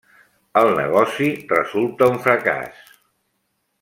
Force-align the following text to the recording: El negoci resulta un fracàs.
El 0.61 0.69
negoci 0.77 1.27
resulta 1.51 2.09
un 2.15 2.19
fracàs. 2.25 2.81